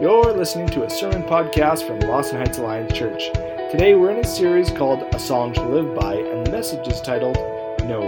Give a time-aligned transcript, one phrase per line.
[0.00, 3.30] You're listening to a sermon podcast from Lawson Heights Alliance Church.
[3.70, 7.00] Today we're in a series called A Song to Live By, and the message is
[7.00, 7.36] titled
[7.84, 8.00] No.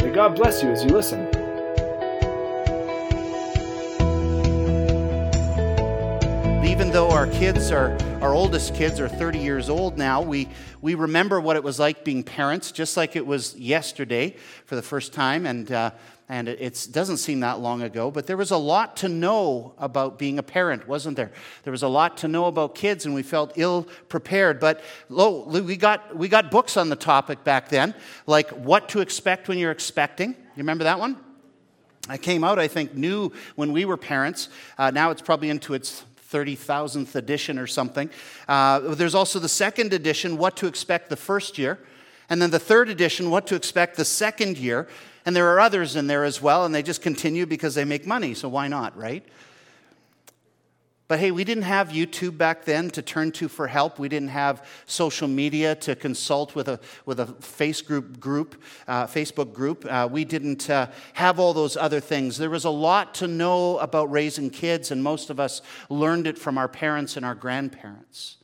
[0.00, 1.45] May God bless you as you listen.
[6.96, 10.48] Though our kids are, our oldest kids are 30 years old now, we,
[10.80, 14.34] we remember what it was like being parents, just like it was yesterday
[14.64, 15.44] for the first time.
[15.44, 15.90] And, uh,
[16.30, 20.18] and it doesn't seem that long ago, but there was a lot to know about
[20.18, 21.32] being a parent, wasn't there?
[21.64, 24.58] There was a lot to know about kids, and we felt ill prepared.
[24.58, 27.94] But lo, we, got, we got books on the topic back then,
[28.26, 30.30] like What to Expect When You're Expecting.
[30.30, 31.18] You remember that one?
[32.08, 34.48] I came out, I think, new when we were parents.
[34.78, 38.10] Uh, now it's probably into its 30,000th edition or something.
[38.48, 41.78] Uh, there's also the second edition, What to Expect the First Year.
[42.28, 44.88] And then the third edition, What to Expect the Second Year.
[45.24, 48.06] And there are others in there as well, and they just continue because they make
[48.06, 49.24] money, so why not, right?
[51.08, 54.00] But hey, we didn't have YouTube back then to turn to for help.
[54.00, 59.06] We didn't have social media to consult with a, with a face group group, uh,
[59.06, 59.86] Facebook group.
[59.88, 62.38] Uh, we didn't uh, have all those other things.
[62.38, 66.38] There was a lot to know about raising kids, and most of us learned it
[66.38, 68.38] from our parents and our grandparents.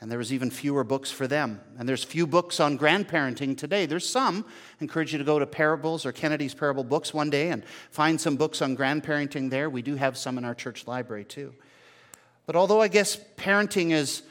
[0.00, 1.60] And there was even fewer books for them.
[1.78, 3.86] And there's few books on grandparenting today.
[3.86, 4.44] There's some.
[4.80, 8.20] I encourage you to go to Parables or Kennedy's Parable Books one day and find
[8.20, 9.70] some books on grandparenting there.
[9.70, 11.54] We do have some in our church library too.
[12.46, 14.22] But although I guess parenting is,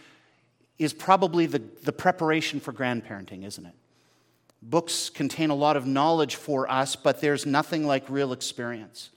[0.78, 3.76] is probably the, the preparation for grandparenting, isn't it?
[4.62, 9.10] Books contain a lot of knowledge for us, but there's nothing like real experience.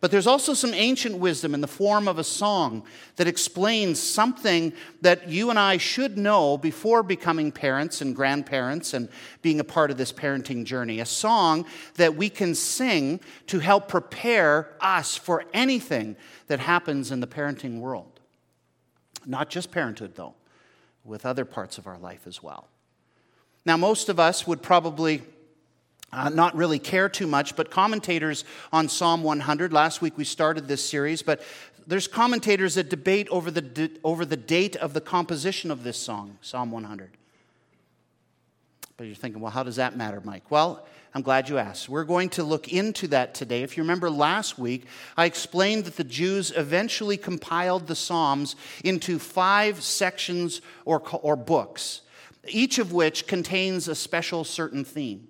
[0.00, 2.84] But there's also some ancient wisdom in the form of a song
[3.16, 9.08] that explains something that you and I should know before becoming parents and grandparents and
[9.40, 11.00] being a part of this parenting journey.
[11.00, 16.16] A song that we can sing to help prepare us for anything
[16.48, 18.15] that happens in the parenting world.
[19.26, 20.34] Not just parenthood, though,
[21.04, 22.68] with other parts of our life as well.
[23.64, 25.22] Now, most of us would probably
[26.12, 30.68] uh, not really care too much, but commentators on Psalm 100, last week we started
[30.68, 31.42] this series, but
[31.86, 36.38] there's commentators that debate over the, over the date of the composition of this song,
[36.40, 37.10] Psalm 100.
[38.96, 40.50] But you're thinking, well, how does that matter, Mike?
[40.50, 40.86] Well,
[41.16, 41.88] I'm glad you asked.
[41.88, 43.62] We're going to look into that today.
[43.62, 44.84] If you remember last week,
[45.16, 48.54] I explained that the Jews eventually compiled the Psalms
[48.84, 52.02] into five sections or, or books,
[52.46, 55.28] each of which contains a special certain theme.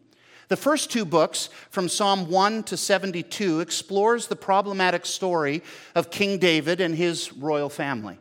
[0.48, 5.62] The first two books, from Psalm 1 to 72, explores the problematic story
[5.94, 8.18] of King David and his royal family.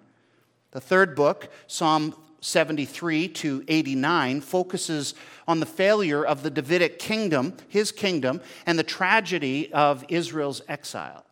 [0.70, 2.14] The third book, Psalm
[2.46, 5.16] 73 to 89 focuses
[5.48, 11.26] on the failure of the Davidic kingdom, his kingdom, and the tragedy of Israel's exile,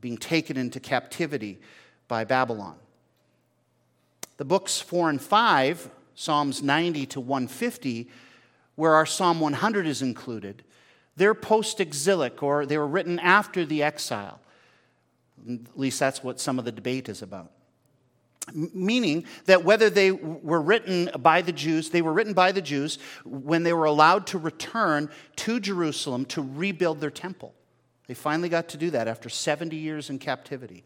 [0.00, 1.60] being taken into captivity
[2.08, 2.74] by Babylon.
[4.38, 8.10] The books 4 and 5, Psalms 90 to 150,
[8.74, 10.64] where our Psalm 100 is included,
[11.14, 14.40] they're post exilic or they were written after the exile.
[15.48, 17.52] At least that's what some of the debate is about
[18.52, 22.98] meaning that whether they were written by the Jews, they were written by the Jews
[23.24, 27.54] when they were allowed to return to Jerusalem to rebuild their temple.
[28.06, 30.84] They finally got to do that after 70 years in captivity.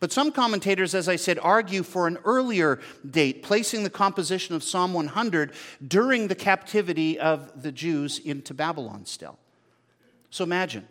[0.00, 4.64] But some commentators, as I said, argue for an earlier date, placing the composition of
[4.64, 5.52] Psalm 100
[5.86, 9.38] during the captivity of the Jews into Babylon still.
[10.30, 10.88] So imagine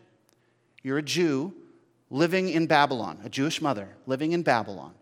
[0.83, 1.53] you're a Jew
[2.09, 4.93] living in Babylon, a Jewish mother living in Babylon.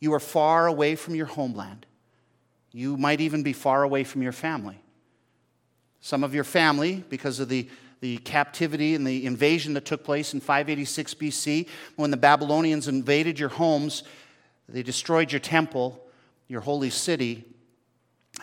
[0.00, 1.86] You are far away from your homeland.
[2.72, 4.80] You might even be far away from your family.
[6.00, 7.68] Some of your family, because of the,
[8.00, 13.38] the captivity and the invasion that took place in 586 BC, when the Babylonians invaded
[13.38, 14.04] your homes,
[14.68, 16.00] they destroyed your temple,
[16.46, 17.44] your holy city,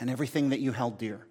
[0.01, 1.25] and everything that you held dear.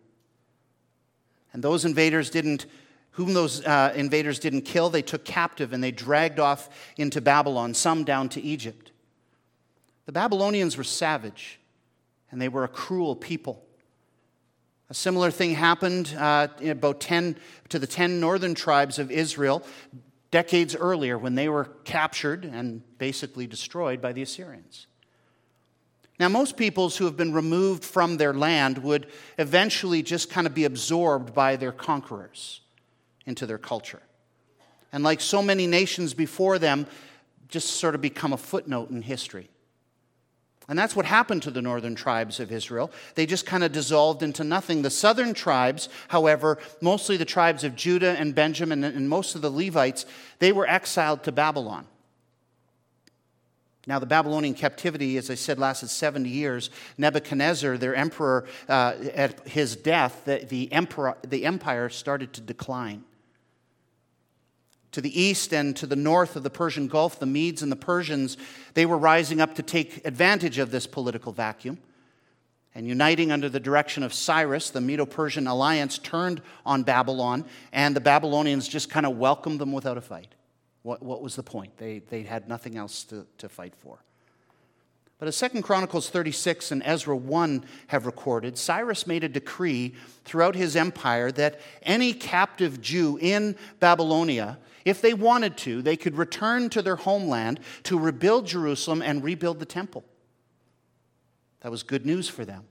[1.53, 2.67] And those invaders didn't,
[3.13, 7.75] whom those uh, invaders didn't kill, they took captive and they dragged off into Babylon,
[7.75, 8.93] some down to Egypt.
[10.06, 11.59] The Babylonians were savage
[12.30, 13.65] and they were a cruel people.
[14.91, 17.36] A similar thing happened uh, about 10
[17.71, 19.65] to the 10 northern tribes of Israel
[20.30, 24.89] decades earlier when they were captured and basically destroyed by the Assyrians.
[26.18, 29.09] Now, most peoples who have been removed from their land would
[29.39, 32.60] eventually just kind of be absorbed by their conquerors
[33.27, 34.03] into their culture.
[34.92, 36.86] And like so many nations before them,
[37.48, 39.48] just sort of become a footnote in history.
[40.69, 42.91] And that's what happened to the northern tribes of Israel.
[43.16, 44.81] They just kind of dissolved into nothing.
[44.81, 49.51] The southern tribes, however, mostly the tribes of Judah and Benjamin and most of the
[49.51, 50.07] Levites,
[50.39, 51.87] they were exiled to Babylon.
[53.87, 56.71] Now, the Babylonian captivity, as I said, lasted 70 years.
[56.97, 63.05] Nebuchadnezzar, their emperor, uh, at his death, the, the, emperor, the empire started to decline.
[64.95, 67.77] To the east and to the north of the Persian Gulf, the Medes and the
[67.77, 68.37] Persians,
[68.75, 71.79] they were rising up to take advantage of this political vacuum.
[72.77, 77.97] And uniting under the direction of Cyrus, the Medo Persian alliance turned on Babylon, and
[77.97, 80.33] the Babylonians just kind of welcomed them without a fight.
[80.83, 81.77] What, what was the point?
[81.77, 83.99] They, they had nothing else to, to fight for.
[85.19, 89.95] But as 2 Chronicles 36 and Ezra 1 have recorded, Cyrus made a decree
[90.25, 96.16] throughout his empire that any captive Jew in Babylonia, if they wanted to, they could
[96.16, 100.05] return to their homeland to rebuild Jerusalem and rebuild the temple.
[101.60, 102.65] That was good news for them.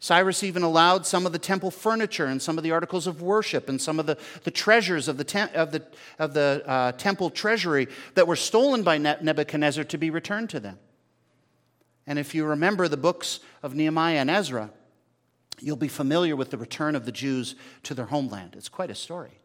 [0.00, 3.68] Cyrus even allowed some of the temple furniture and some of the articles of worship
[3.68, 5.82] and some of the, the treasures of the, te- of the,
[6.18, 10.78] of the uh, temple treasury that were stolen by Nebuchadnezzar to be returned to them.
[12.08, 14.70] And if you remember the books of Nehemiah and Ezra,
[15.60, 18.54] you'll be familiar with the return of the Jews to their homeland.
[18.56, 19.42] It's quite a story.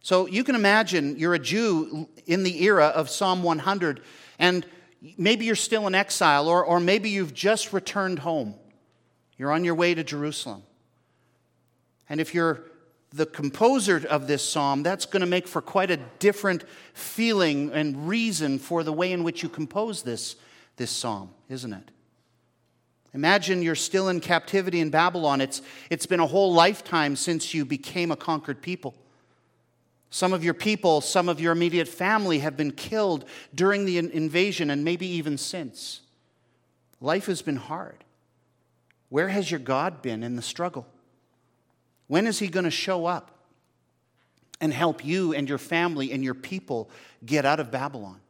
[0.00, 4.00] So you can imagine you're a Jew in the era of Psalm 100,
[4.38, 4.64] and
[5.18, 8.54] maybe you're still in exile, or, or maybe you've just returned home.
[9.36, 10.62] You're on your way to Jerusalem.
[12.08, 12.62] And if you're
[13.12, 16.62] the composer of this psalm, that's going to make for quite a different
[16.94, 20.36] feeling and reason for the way in which you compose this,
[20.78, 21.90] this psalm, isn't it?
[23.14, 25.40] Imagine you're still in captivity in Babylon.
[25.40, 28.94] It's, it's been a whole lifetime since you became a conquered people.
[30.10, 34.70] Some of your people, some of your immediate family have been killed during the invasion
[34.70, 36.00] and maybe even since.
[37.00, 38.04] Life has been hard.
[39.10, 40.86] Where has your God been in the struggle?
[42.06, 43.38] When is He going to show up
[44.60, 46.90] and help you and your family and your people
[47.24, 48.20] get out of Babylon?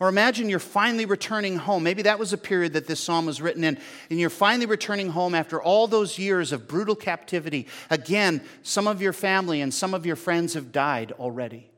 [0.00, 1.82] Or imagine you're finally returning home.
[1.82, 5.10] Maybe that was a period that this psalm was written in, and you're finally returning
[5.10, 7.66] home after all those years of brutal captivity.
[7.90, 11.70] Again, some of your family and some of your friends have died already.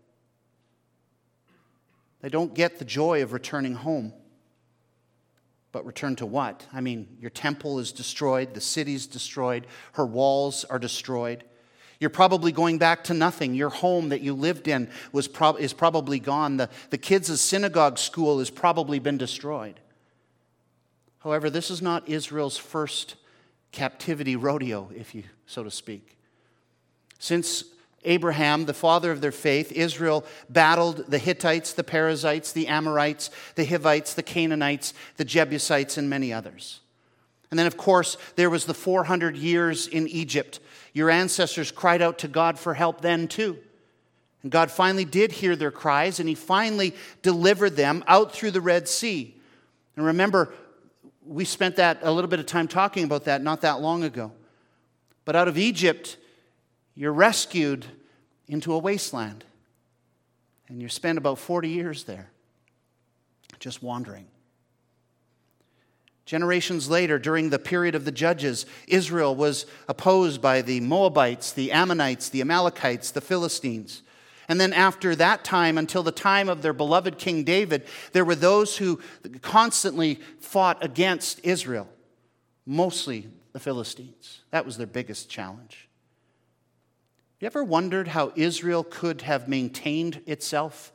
[2.20, 4.12] They don't get the joy of returning home.
[5.72, 6.64] But return to what?
[6.72, 11.42] I mean, your temple is destroyed, the city's destroyed, her walls are destroyed.
[12.02, 13.54] You're probably going back to nothing.
[13.54, 15.28] Your home that you lived in was
[15.60, 16.56] is probably gone.
[16.56, 19.78] The, the kids' synagogue school has probably been destroyed.
[21.20, 23.14] However, this is not Israel's first
[23.70, 26.18] captivity rodeo, if you so to speak.
[27.20, 27.62] Since
[28.02, 33.64] Abraham, the father of their faith, Israel battled the Hittites, the Perizzites, the Amorites, the
[33.64, 36.80] Hivites, the Canaanites, the Jebusites, and many others.
[37.52, 40.58] And then, of course, there was the 400 years in Egypt.
[40.94, 43.58] Your ancestors cried out to God for help then, too.
[44.42, 48.62] And God finally did hear their cries, and He finally delivered them out through the
[48.62, 49.36] Red Sea.
[49.96, 50.54] And remember,
[51.26, 54.32] we spent that a little bit of time talking about that not that long ago.
[55.26, 56.16] But out of Egypt,
[56.94, 57.84] you're rescued
[58.48, 59.44] into a wasteland.
[60.68, 62.30] And you spend about 40 years there,
[63.60, 64.24] just wandering.
[66.24, 71.72] Generations later, during the period of the judges, Israel was opposed by the Moabites, the
[71.72, 74.02] Ammonites, the Amalekites, the Philistines.
[74.48, 78.34] And then, after that time, until the time of their beloved King David, there were
[78.34, 79.00] those who
[79.40, 81.88] constantly fought against Israel,
[82.66, 84.40] mostly the Philistines.
[84.50, 85.88] That was their biggest challenge.
[87.40, 90.92] You ever wondered how Israel could have maintained itself,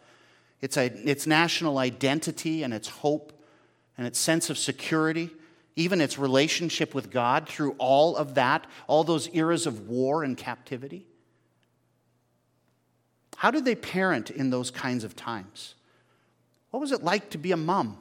[0.62, 3.37] its, its national identity and its hope
[3.98, 5.32] and its sense of security,
[5.76, 10.38] even its relationship with God through all of that, all those eras of war and
[10.38, 11.06] captivity?
[13.38, 15.76] How did they parent in those kinds of times?
[16.72, 17.98] What was it like to be a mom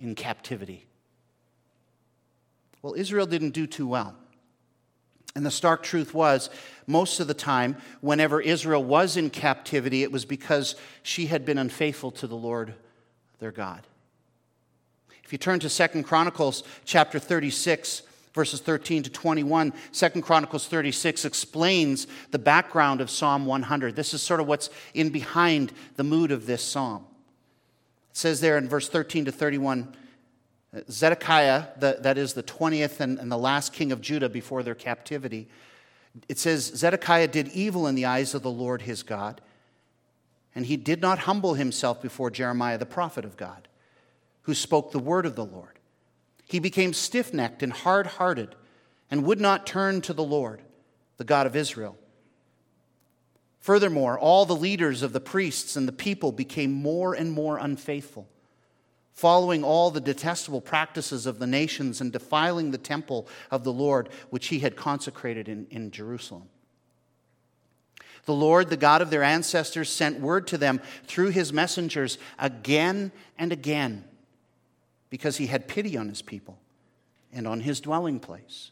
[0.00, 0.86] in captivity?
[2.82, 4.14] Well, Israel didn't do too well.
[5.36, 6.48] And the stark truth was,
[6.86, 11.58] most of the time, whenever Israel was in captivity, it was because she had been
[11.58, 12.74] unfaithful to the Lord
[13.38, 13.86] their God.
[15.26, 18.02] If you turn to Second Chronicles chapter 36,
[18.32, 23.96] verses 13 to 21, Second Chronicles 36 explains the background of Psalm 100.
[23.96, 27.04] This is sort of what's in behind the mood of this psalm.
[28.12, 29.96] It says there in verse 13 to 31,
[30.88, 34.76] Zedekiah, the, that is the 20th and, and the last king of Judah before their
[34.76, 35.48] captivity,
[36.28, 39.40] it says Zedekiah did evil in the eyes of the Lord his God,
[40.54, 43.66] and he did not humble himself before Jeremiah the prophet of God,
[44.46, 45.80] who spoke the word of the Lord.
[46.44, 48.54] He became stiff necked and hard hearted
[49.10, 50.62] and would not turn to the Lord,
[51.16, 51.98] the God of Israel.
[53.58, 58.28] Furthermore, all the leaders of the priests and the people became more and more unfaithful,
[59.12, 64.08] following all the detestable practices of the nations and defiling the temple of the Lord,
[64.30, 66.44] which he had consecrated in, in Jerusalem.
[68.26, 73.10] The Lord, the God of their ancestors, sent word to them through his messengers again
[73.36, 74.04] and again
[75.10, 76.58] because he had pity on his people
[77.32, 78.70] and on his dwelling place.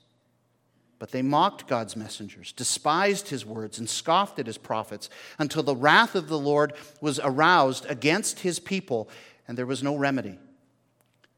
[0.99, 5.77] But they mocked God's messengers, despised his words, and scoffed at his prophets until the
[5.77, 9.09] wrath of the Lord was aroused against his people,
[9.47, 10.39] and there was no remedy.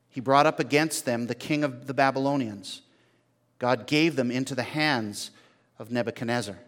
[0.09, 2.83] He brought up against them the king of the Babylonians.
[3.59, 5.31] God gave them into the hands
[5.79, 6.59] of Nebuchadnezzar.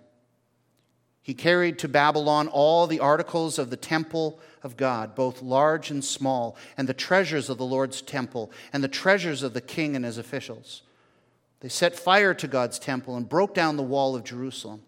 [1.23, 6.05] He carried to Babylon all the articles of the temple of God, both large and
[6.05, 10.05] small, and the treasures of the Lord's temple, and the treasures of the king and
[10.05, 10.83] his officials.
[11.61, 14.83] They set fire to God's temple and broke down the wall of Jerusalem.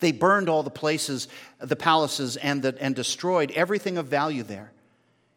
[0.00, 1.28] They burned all the places,
[1.60, 4.72] the palaces, and, the, and destroyed everything of value there.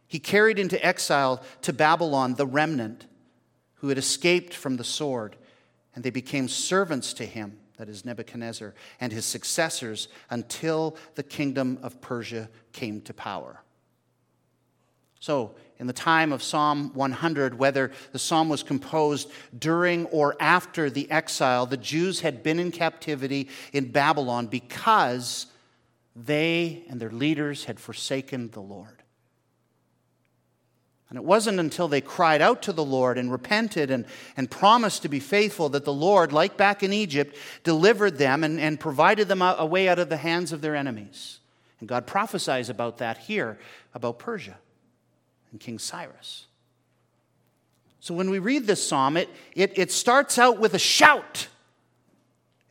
[0.07, 3.05] He carried into exile to Babylon the remnant
[3.75, 5.35] who had escaped from the sword,
[5.93, 11.79] and they became servants to him, that is Nebuchadnezzar, and his successors until the kingdom
[11.81, 13.61] of Persia came to power.
[15.19, 20.89] So, in the time of Psalm 100, whether the psalm was composed during or after
[20.89, 25.47] the exile, the Jews had been in captivity in Babylon because
[26.15, 28.96] they and their leaders had forsaken the Lord.
[31.09, 35.03] And it wasn't until they cried out to the Lord and repented and, and promised
[35.03, 39.29] to be faithful that the Lord, like back in Egypt, delivered them and, and provided
[39.29, 41.39] them a, way out of the hands of their enemies.
[41.79, 43.57] And God prophesies about that here,
[43.93, 44.57] about Persia
[45.51, 46.47] and King Cyrus.
[48.01, 51.47] So when we read this psalm, it, it, it starts out with a shout.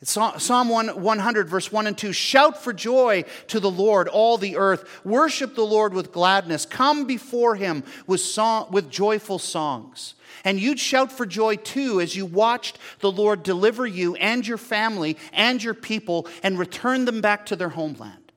[0.03, 5.05] Psalm 100, verse 1 and 2 Shout for joy to the Lord, all the earth.
[5.05, 6.67] Worship the Lord with gladness.
[6.67, 10.15] Come before him with, song, with joyful songs.
[10.45, 14.59] And you'd shout for joy too as you watched the Lord deliver you and your
[14.59, 18.33] family and your people and return them back to their homeland.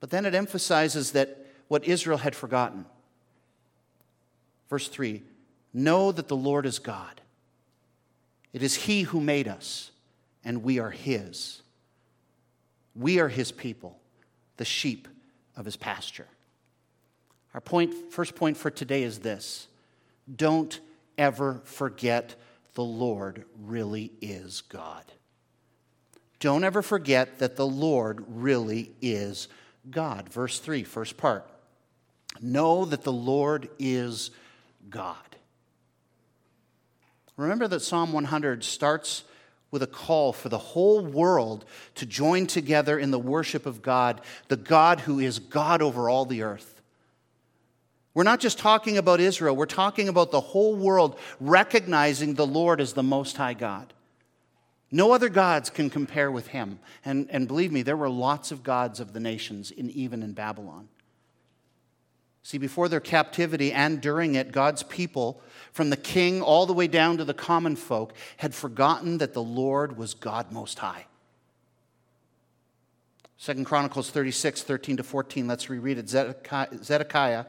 [0.00, 2.84] But then it emphasizes that what Israel had forgotten.
[4.68, 5.22] Verse 3
[5.72, 7.21] Know that the Lord is God.
[8.52, 9.90] It is He who made us,
[10.44, 11.62] and we are His.
[12.94, 13.98] We are His people,
[14.56, 15.08] the sheep
[15.56, 16.28] of His pasture.
[17.54, 19.68] Our point, first point for today is this
[20.34, 20.80] don't
[21.18, 22.34] ever forget
[22.74, 25.04] the Lord really is God.
[26.40, 29.48] Don't ever forget that the Lord really is
[29.90, 30.28] God.
[30.28, 31.48] Verse 3, first part.
[32.40, 34.30] Know that the Lord is
[34.88, 35.31] God.
[37.36, 39.24] Remember that Psalm 100 starts
[39.70, 41.64] with a call for the whole world
[41.96, 46.26] to join together in the worship of God, the God who is God over all
[46.26, 46.80] the earth.
[48.14, 52.80] We're not just talking about Israel, we're talking about the whole world recognizing the Lord
[52.80, 53.94] as the Most High God.
[54.90, 56.78] No other gods can compare with him.
[57.02, 60.34] And, and believe me, there were lots of gods of the nations, in, even in
[60.34, 60.88] Babylon.
[62.44, 65.40] See, before their captivity and during it, God's people,
[65.72, 69.42] from the king all the way down to the common folk, had forgotten that the
[69.42, 71.06] Lord was God Most High.
[73.36, 76.08] Second Chronicles 36, 13 to 14, let's reread it.
[76.08, 77.46] Zedekiah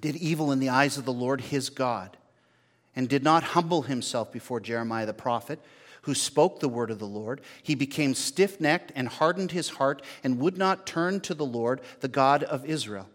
[0.00, 2.16] did evil in the eyes of the Lord his God
[2.96, 5.60] and did not humble himself before Jeremiah the prophet,
[6.02, 7.40] who spoke the word of the Lord.
[7.62, 11.80] He became stiff necked and hardened his heart and would not turn to the Lord,
[12.00, 13.08] the God of Israel.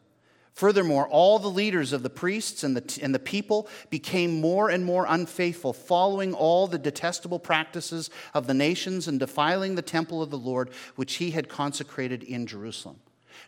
[0.59, 4.83] Furthermore, all the leaders of the priests and the, and the people became more and
[4.83, 10.31] more unfaithful, following all the detestable practices of the nations and defiling the temple of
[10.31, 12.97] the Lord, which he had consecrated in Jerusalem.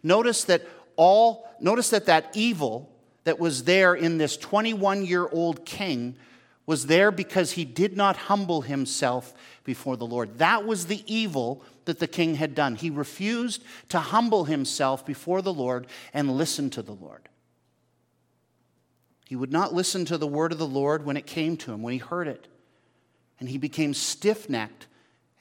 [0.02, 0.66] Notice that
[0.96, 2.90] all, notice that that evil
[3.26, 6.16] that was there in this 21 year old king
[6.72, 9.34] was there because he did not humble himself
[9.66, 10.38] before the Lord.
[10.38, 12.76] That was the evil that the king had done.
[12.76, 17.28] He refused to humble himself before the Lord and listen to the Lord.
[19.28, 21.82] He would not listen to the word of the Lord when it came to him,
[21.82, 22.48] when he heard it.
[23.38, 24.88] And he became stiff necked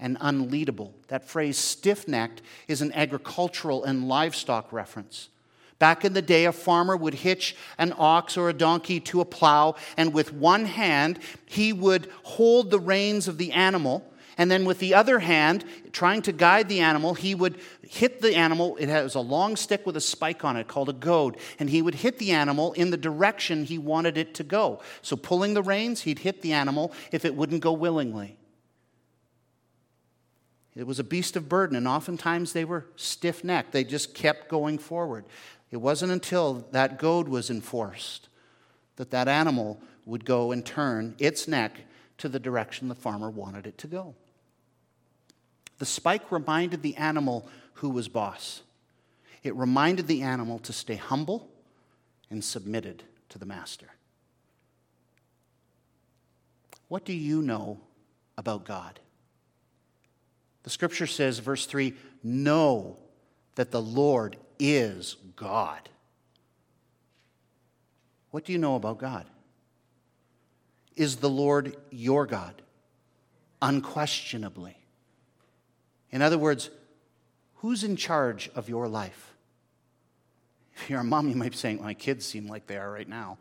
[0.01, 0.95] and unleadable.
[1.07, 5.29] That phrase, stiff necked, is an agricultural and livestock reference.
[5.81, 9.25] Back in the day, a farmer would hitch an ox or a donkey to a
[9.25, 14.07] plow, and with one hand, he would hold the reins of the animal.
[14.37, 18.37] And then with the other hand, trying to guide the animal, he would hit the
[18.37, 18.77] animal.
[18.77, 21.39] It has a long stick with a spike on it called a goad.
[21.59, 24.81] And he would hit the animal in the direction he wanted it to go.
[25.01, 28.37] So, pulling the reins, he'd hit the animal if it wouldn't go willingly.
[30.77, 33.73] It was a beast of burden, and oftentimes they were stiff necked.
[33.73, 35.25] They just kept going forward.
[35.71, 38.29] It wasn't until that goad was enforced
[38.97, 41.81] that that animal would go and turn its neck
[42.19, 44.15] to the direction the farmer wanted it to go.
[45.79, 48.63] The spike reminded the animal who was boss.
[49.43, 51.49] It reminded the animal to stay humble
[52.29, 53.89] and submitted to the master.
[56.89, 57.81] What do you know
[58.37, 59.01] about God?
[60.65, 62.99] The scripture says, verse 3 know
[63.55, 65.89] that the Lord is God.
[68.31, 69.27] What do you know about God?
[70.95, 72.63] Is the Lord your God?
[73.61, 74.77] Unquestionably.
[76.11, 76.71] In other words,
[77.57, 79.35] who's in charge of your life?
[80.77, 83.09] If you're a mom, you might be saying, My kids seem like they are right
[83.09, 83.39] now.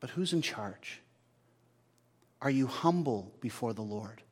[0.00, 1.00] But who's in charge?
[2.40, 4.22] Are you humble before the Lord?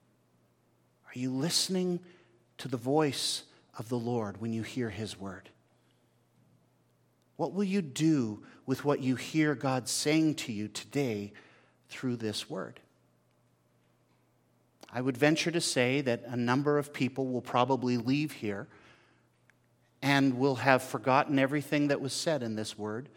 [1.07, 2.01] Are you listening
[2.59, 3.43] to the voice
[3.79, 5.51] of the Lord when you hear his word?
[7.37, 11.33] What will you do with what you hear God saying to you today
[11.89, 12.81] through this word?
[14.93, 18.69] I would venture to say that a number of people will probably leave here
[20.01, 23.09] and will have forgotten everything that was said in this word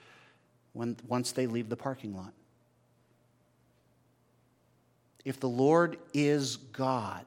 [0.74, 2.34] when, once they leave the parking lot.
[5.24, 7.26] If the Lord is God,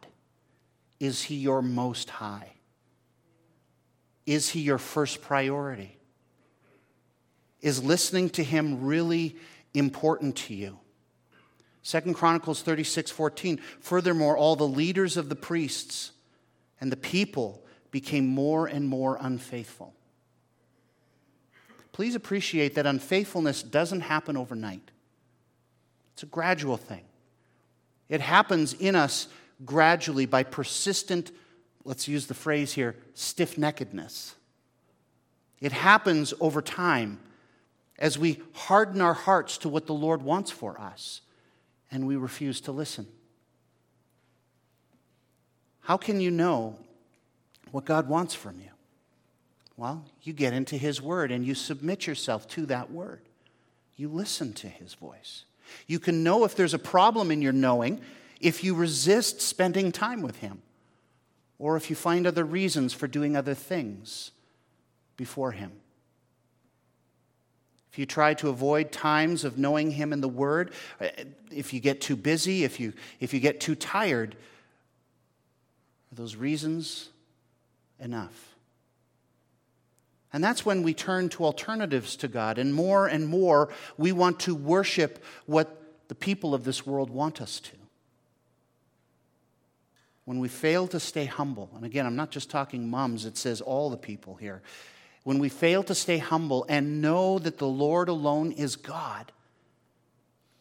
[1.01, 2.53] is He your most high?
[4.27, 5.97] Is He your first priority?
[7.61, 9.37] Is listening to Him really
[9.75, 10.79] important to you?
[11.83, 13.59] Second Chronicles 36 14.
[13.81, 16.13] Furthermore, all the leaders of the priests
[16.81, 19.95] and the people became more and more unfaithful.
[21.93, 24.91] Please appreciate that unfaithfulness doesn't happen overnight,
[26.13, 27.05] it's a gradual thing.
[28.09, 29.29] It happens in us
[29.65, 31.31] gradually by persistent,
[31.85, 34.35] let's use the phrase here, stiff neckedness.
[35.61, 37.21] It happens over time
[37.99, 41.21] as we harden our hearts to what the Lord wants for us
[41.91, 43.07] and we refuse to listen.
[45.81, 46.79] How can you know
[47.73, 48.71] what God wants from you?
[49.77, 53.23] Well, you get into His Word and you submit yourself to that Word.
[53.97, 55.45] You listen to His voice.
[55.87, 58.01] You can know if there's a problem in your knowing
[58.41, 60.63] if you resist spending time with Him
[61.59, 64.33] or if you find other reasons for doing other things
[65.17, 65.73] before Him.
[67.93, 70.73] If you try to avoid times of knowing Him in the Word,
[71.51, 74.37] if you get too busy, if you, if you get too tired,
[76.11, 77.11] are those reasons
[77.99, 78.55] enough?
[80.33, 82.59] And that's when we turn to alternatives to God.
[82.59, 85.77] And more and more, we want to worship what
[86.09, 87.80] the people of this world want us to.
[90.31, 93.61] When we fail to stay humble, and again, I'm not just talking moms, it says
[93.61, 94.63] all the people here
[95.25, 99.33] when we fail to stay humble and know that the Lord alone is God,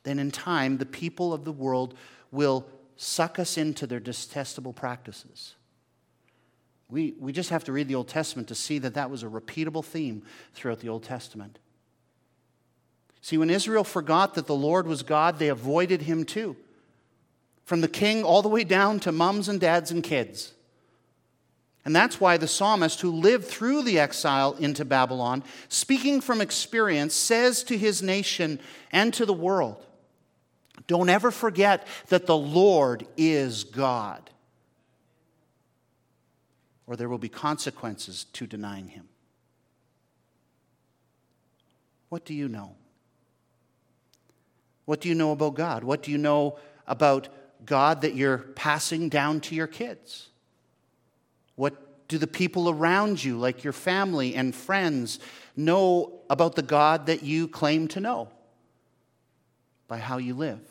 [0.02, 1.94] then in time the people of the world
[2.32, 5.54] will suck us into their detestable practices.
[6.90, 9.28] We, we just have to read the Old Testament to see that that was a
[9.28, 10.24] repeatable theme
[10.56, 11.60] throughout the Old Testament.
[13.22, 16.58] See, when Israel forgot that the Lord was God, they avoided him too.
[17.70, 20.56] From the king all the way down to mums and dads and kids.
[21.86, 27.14] And that's why the psalmist, who lived through the exile into Babylon, speaking from experience,
[27.14, 28.60] says to his nation
[28.92, 29.86] and to the world
[30.88, 34.32] Don't ever forget that the Lord is God,
[36.88, 39.08] or there will be consequences to denying him.
[42.10, 42.74] What do you know?
[44.86, 45.84] What do you know about God?
[45.84, 47.30] What do you know about
[47.70, 50.30] God that you're passing down to your kids?
[51.56, 55.20] What do the people around you, like your family and friends,
[55.56, 58.30] know about the God that you claim to know?
[59.88, 60.62] By how you live.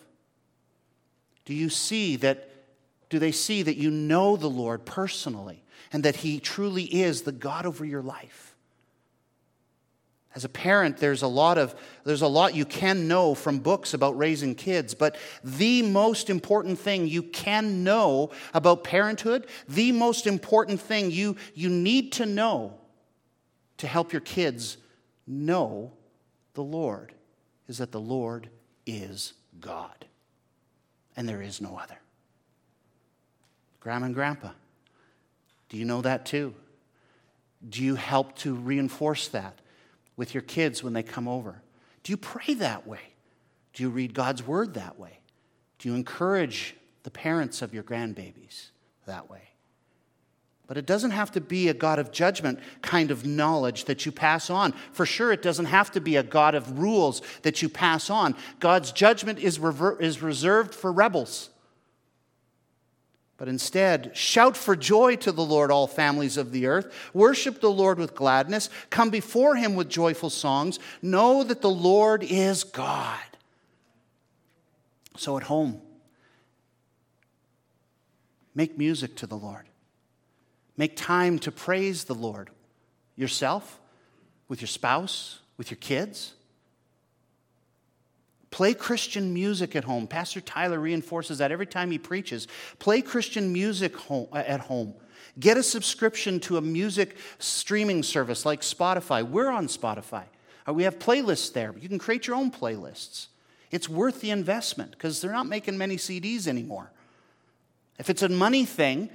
[1.44, 2.50] Do you see that?
[3.10, 7.32] Do they see that you know the Lord personally and that He truly is the
[7.32, 8.47] God over your life?
[10.34, 13.94] As a parent, there's a lot of there's a lot you can know from books
[13.94, 20.26] about raising kids, but the most important thing you can know about parenthood, the most
[20.26, 22.74] important thing you, you need to know
[23.78, 24.76] to help your kids
[25.26, 25.92] know
[26.54, 27.12] the Lord
[27.68, 28.48] is that the Lord
[28.86, 30.06] is God.
[31.16, 31.98] And there is no other.
[33.80, 34.50] Grandma and Grandpa,
[35.68, 36.54] do you know that too?
[37.68, 39.58] Do you help to reinforce that?
[40.18, 41.62] With your kids when they come over?
[42.02, 43.14] Do you pray that way?
[43.72, 45.20] Do you read God's word that way?
[45.78, 46.74] Do you encourage
[47.08, 48.68] the parents of your grandbabies
[49.06, 49.40] that way.
[50.66, 54.12] But it doesn't have to be a God of judgment kind of knowledge that you
[54.12, 54.72] pass on.
[54.92, 58.34] For sure, it doesn't have to be a God of rules that you pass on.
[58.60, 61.48] God's judgment is, rever- is reserved for rebels.
[63.38, 66.92] But instead, shout for joy to the Lord, all families of the earth.
[67.14, 68.68] Worship the Lord with gladness.
[68.90, 70.80] Come before him with joyful songs.
[71.00, 73.20] Know that the Lord is God.
[75.16, 75.80] So at home,
[78.56, 79.68] make music to the Lord.
[80.76, 82.50] Make time to praise the Lord
[83.14, 83.80] yourself,
[84.48, 86.34] with your spouse, with your kids.
[88.50, 90.06] Play Christian music at home.
[90.06, 92.48] Pastor Tyler reinforces that every time he preaches.
[92.78, 94.94] Play Christian music home, at home.
[95.38, 99.28] Get a subscription to a music streaming service like Spotify.
[99.28, 100.24] We're on Spotify.
[100.66, 101.74] Uh, we have playlists there.
[101.78, 103.28] You can create your own playlists.
[103.70, 106.90] It's worth the investment because they're not making many CDs anymore.
[107.98, 109.10] If it's a money thing,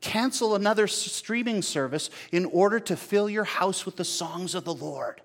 [0.00, 4.74] cancel another streaming service in order to fill your house with the songs of the
[4.74, 5.20] Lord.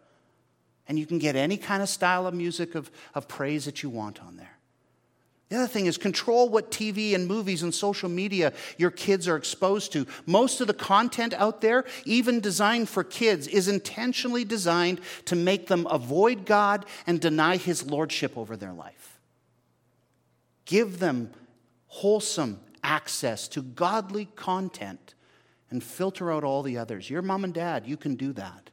[0.87, 3.89] And you can get any kind of style of music of, of praise that you
[3.89, 4.57] want on there.
[5.53, 9.35] The other thing is control what TV and movies and social media your kids are
[9.35, 10.07] exposed to.
[10.25, 15.67] Most of the content out there, even designed for kids, is intentionally designed to make
[15.67, 19.19] them avoid God and deny His lordship over their life.
[20.65, 21.29] Give them
[21.85, 25.13] wholesome access to godly content
[25.69, 27.11] and filter out all the others.
[27.11, 28.71] Your mom and dad, you can do that.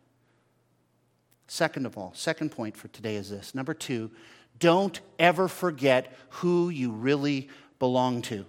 [1.50, 3.56] Second of all, second point for today is this.
[3.56, 4.12] Number two,
[4.60, 7.48] don't ever forget who you really
[7.80, 8.46] belong to.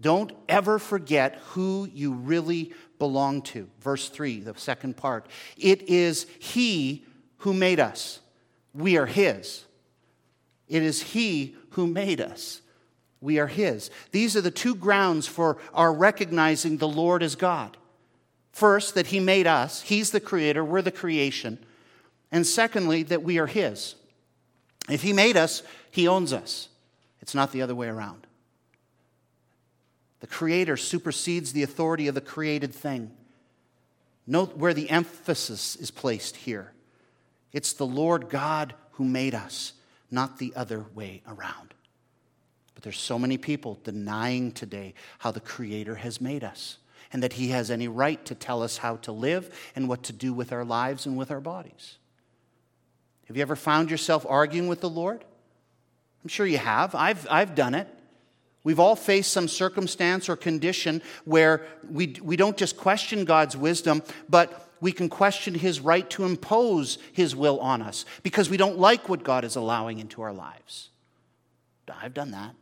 [0.00, 3.68] Don't ever forget who you really belong to.
[3.78, 5.28] Verse 3, the second part.
[5.56, 7.04] It is He
[7.38, 8.18] who made us.
[8.74, 9.64] We are His.
[10.66, 12.60] It is He who made us.
[13.20, 13.88] We are His.
[14.10, 17.76] These are the two grounds for our recognizing the Lord as God.
[18.50, 21.60] First, that He made us, He's the Creator, we're the creation.
[22.32, 23.94] And secondly, that we are His.
[24.88, 26.68] If He made us, He owns us.
[27.20, 28.26] It's not the other way around.
[30.20, 33.10] The Creator supersedes the authority of the created thing.
[34.26, 36.72] Note where the emphasis is placed here.
[37.52, 39.72] It's the Lord God who made us,
[40.10, 41.74] not the other way around.
[42.74, 46.78] But there's so many people denying today how the Creator has made us
[47.12, 50.12] and that He has any right to tell us how to live and what to
[50.12, 51.98] do with our lives and with our bodies.
[53.26, 55.24] Have you ever found yourself arguing with the Lord?
[56.22, 56.94] I'm sure you have.
[56.94, 57.88] I've, I've done it.
[58.64, 64.02] We've all faced some circumstance or condition where we, we don't just question God's wisdom,
[64.28, 68.78] but we can question His right to impose His will on us because we don't
[68.78, 70.90] like what God is allowing into our lives.
[71.88, 72.54] I've done that.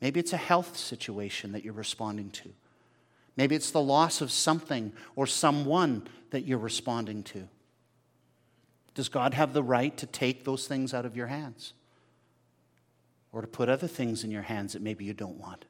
[0.00, 2.50] Maybe it's a health situation that you're responding to.
[3.36, 7.48] Maybe it's the loss of something or someone that you're responding to.
[8.96, 11.74] Does God have the right to take those things out of your hands?
[13.30, 15.66] Or to put other things in your hands that maybe you don't want?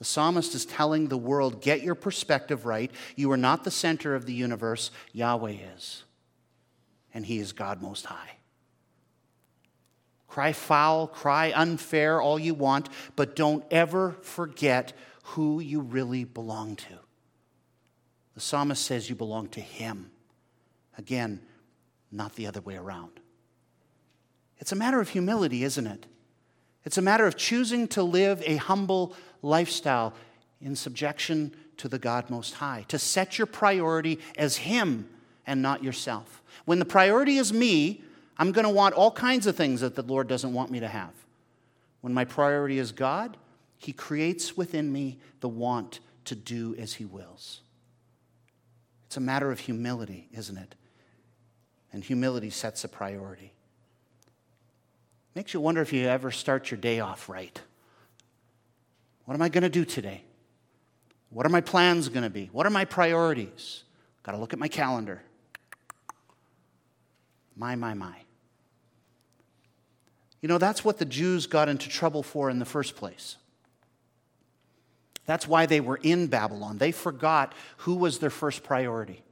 [0.00, 2.90] The psalmist is telling the world get your perspective right.
[3.14, 6.02] You are not the center of the universe, Yahweh is.
[7.14, 8.32] And He is God Most High.
[10.26, 16.74] Cry foul, cry unfair, all you want, but don't ever forget who you really belong
[16.74, 16.98] to.
[18.34, 20.10] The psalmist says you belong to him.
[20.98, 21.40] Again,
[22.10, 23.20] not the other way around.
[24.58, 26.06] It's a matter of humility, isn't it?
[26.84, 30.14] It's a matter of choosing to live a humble lifestyle
[30.60, 35.08] in subjection to the God Most High, to set your priority as Him
[35.46, 36.42] and not yourself.
[36.64, 38.02] When the priority is me,
[38.38, 40.88] I'm going to want all kinds of things that the Lord doesn't want me to
[40.88, 41.12] have.
[42.00, 43.36] When my priority is God,
[43.78, 47.60] He creates within me the want to do as He wills.
[49.06, 50.74] It's a matter of humility, isn't it?
[51.96, 53.54] And humility sets a priority.
[55.34, 57.58] Makes you wonder if you ever start your day off right.
[59.24, 60.22] What am I going to do today?
[61.30, 62.50] What are my plans going to be?
[62.52, 63.84] What are my priorities?
[64.24, 65.22] Got to look at my calendar.
[67.56, 68.16] My, my, my.
[70.42, 73.36] You know, that's what the Jews got into trouble for in the first place.
[75.24, 76.76] That's why they were in Babylon.
[76.76, 79.22] They forgot who was their first priority.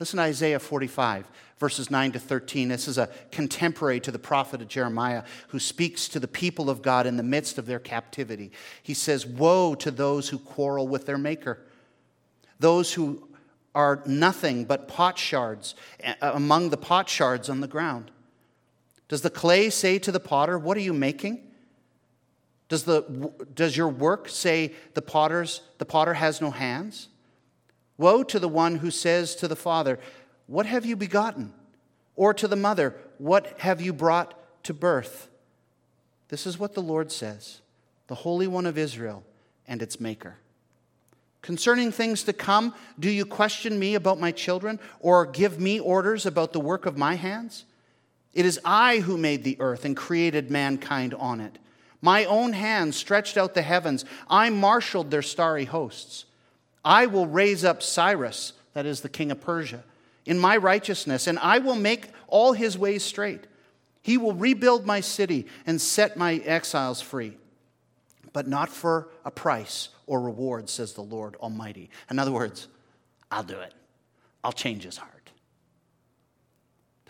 [0.00, 2.68] Listen to Isaiah 45, verses 9 to 13.
[2.68, 6.82] This is a contemporary to the prophet of Jeremiah who speaks to the people of
[6.82, 8.52] God in the midst of their captivity.
[8.82, 11.58] He says, Woe to those who quarrel with their maker,
[12.60, 13.28] those who
[13.74, 18.10] are nothing but potsherds uh, among the potsherds on the ground
[19.08, 21.44] Does the clay say to the potter, What are you making?
[22.68, 27.08] Does, the, does your work say the, potter's, the potter has no hands?
[27.98, 29.98] Woe to the one who says to the father,
[30.46, 31.52] What have you begotten?
[32.16, 34.34] Or to the mother, What have you brought
[34.64, 35.28] to birth?
[36.28, 37.60] This is what the Lord says,
[38.06, 39.24] the Holy One of Israel
[39.66, 40.36] and its Maker.
[41.42, 46.26] Concerning things to come, do you question me about my children, or give me orders
[46.26, 47.64] about the work of my hands?
[48.34, 51.58] It is I who made the earth and created mankind on it.
[52.00, 54.04] My own hand stretched out the heavens.
[54.28, 56.24] I marshaled their starry hosts.
[56.84, 59.84] I will raise up Cyrus, that is the king of Persia,
[60.24, 63.46] in my righteousness, and I will make all his ways straight.
[64.02, 67.36] He will rebuild my city and set my exiles free,
[68.32, 71.90] but not for a price or reward, says the Lord Almighty.
[72.10, 72.68] In other words,
[73.30, 73.74] I'll do it.
[74.42, 75.30] I'll change his heart.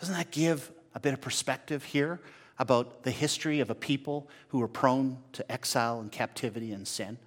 [0.01, 2.21] Doesn't that give a bit of perspective here
[2.59, 7.19] about the history of a people who were prone to exile and captivity and sin.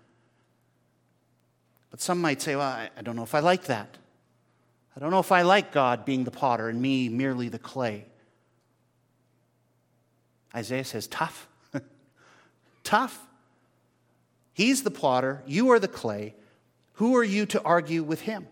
[1.91, 3.97] But some might say, well, I, I don't know if I like that.
[4.95, 8.05] I don't know if I like God being the potter and me merely the clay.
[10.55, 11.47] Isaiah says, tough.
[12.83, 13.25] tough.
[14.53, 16.35] He's the potter, you are the clay.
[16.93, 18.47] Who are you to argue with him?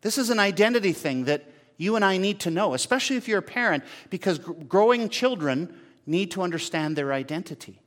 [0.00, 1.44] This is an identity thing that
[1.76, 5.74] you and I need to know, especially if you're a parent, because growing children
[6.06, 7.80] need to understand their identity.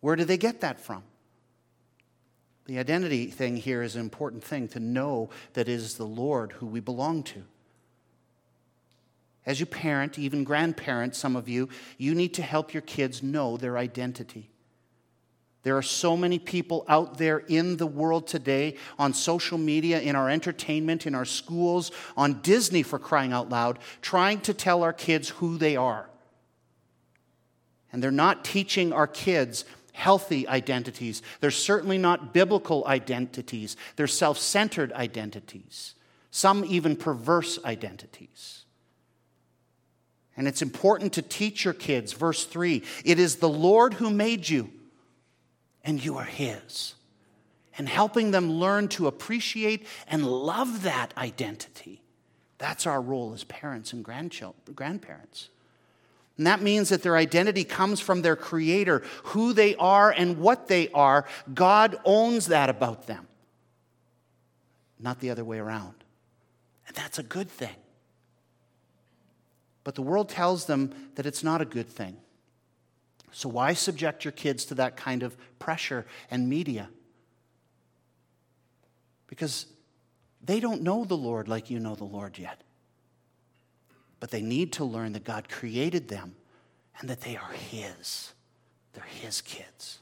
[0.00, 1.02] Where do they get that from?
[2.68, 6.52] The identity thing here is an important thing to know that it is the Lord
[6.52, 7.42] who we belong to.
[9.46, 13.56] As you parent, even grandparents, some of you, you need to help your kids know
[13.56, 14.50] their identity.
[15.62, 20.14] There are so many people out there in the world today on social media, in
[20.14, 24.92] our entertainment, in our schools, on Disney for crying out loud, trying to tell our
[24.92, 26.10] kids who they are.
[27.90, 29.64] And they're not teaching our kids
[29.98, 31.22] healthy identities.
[31.40, 33.76] They're certainly not biblical identities.
[33.96, 35.94] They're self centered identities,
[36.30, 38.64] some even perverse identities.
[40.36, 42.12] And it's important to teach your kids.
[42.12, 44.70] Verse 3 It is the Lord who made you
[45.82, 46.94] and you are His.
[47.76, 52.02] And helping them learn to appreciate and love that identity.
[52.58, 55.48] That's our role as parents and grandparents.
[56.38, 60.68] And that means that their identity comes from their Creator, who they are and what
[60.68, 61.26] they are.
[61.52, 63.26] God owns that about them,
[65.00, 65.94] not the other way around.
[66.86, 67.74] And that's a good thing.
[69.82, 72.16] But the world tells them that it's not a good thing.
[73.32, 76.88] So, why subject your kids to that kind of pressure and media?
[79.26, 79.66] Because
[80.42, 82.62] they don't know the Lord like you know the Lord yet.
[84.20, 86.34] But they need to learn that God created them
[86.98, 88.32] and that they are His.
[88.92, 89.98] They're His kids,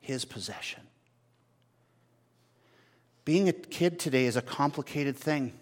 [0.00, 0.82] His possession.
[3.24, 5.52] Being a kid today is a complicated thing.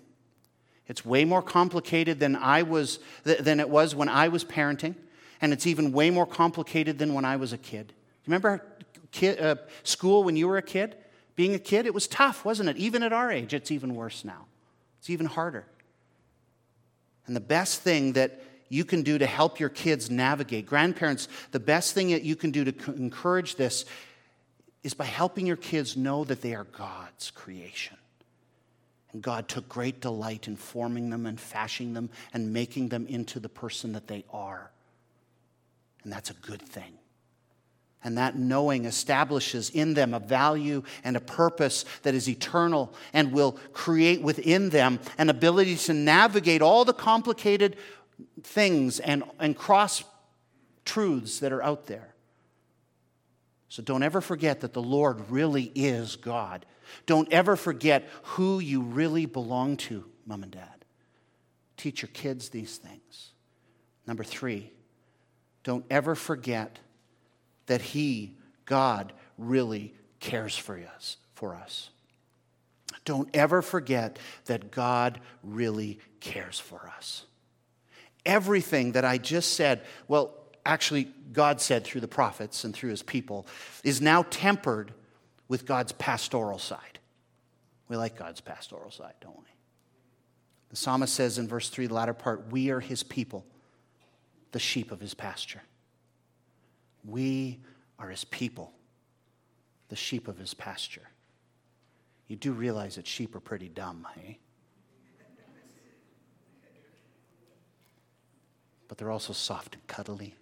[0.86, 4.94] It's way more complicated than I was than it was when I was parenting
[5.40, 7.92] and it's even way more complicated than when I was a kid.
[8.26, 8.62] Remember
[9.10, 10.96] kid, uh, school when you were a kid?
[11.36, 12.76] Being a kid, it was tough, wasn't it?
[12.76, 14.46] Even at our age, it's even worse now.
[14.98, 15.66] It's even harder.
[17.30, 21.60] And the best thing that you can do to help your kids navigate, grandparents, the
[21.60, 23.84] best thing that you can do to encourage this
[24.82, 27.96] is by helping your kids know that they are God's creation.
[29.12, 33.38] And God took great delight in forming them and fashioning them and making them into
[33.38, 34.72] the person that they are.
[36.02, 36.98] And that's a good thing.
[38.02, 43.32] And that knowing establishes in them a value and a purpose that is eternal and
[43.32, 47.76] will create within them an ability to navigate all the complicated
[48.42, 50.02] things and, and cross
[50.84, 52.14] truths that are out there.
[53.68, 56.66] So don't ever forget that the Lord really is God.
[57.06, 60.84] Don't ever forget who you really belong to, mom and dad.
[61.76, 63.30] Teach your kids these things.
[64.06, 64.72] Number three,
[65.62, 66.78] don't ever forget
[67.70, 71.18] that He, God, really cares for us.
[71.34, 71.90] For us.
[73.04, 77.26] Don't ever forget that God really cares for us.
[78.26, 80.34] Everything that I just said, well,
[80.66, 83.46] actually, God said through the prophets and through his people,
[83.84, 84.92] is now tempered
[85.46, 86.98] with God's pastoral side.
[87.86, 89.44] We like God's pastoral side, don't we?
[90.70, 93.46] The psalmist says in verse 3, the latter part, we are his people
[94.50, 95.62] the sheep of his pasture.
[97.04, 97.58] We
[97.98, 98.72] are his people,
[99.88, 101.08] the sheep of his pasture.
[102.28, 104.34] You do realize that sheep are pretty dumb, eh?
[108.90, 110.34] but they're also soft and cuddly.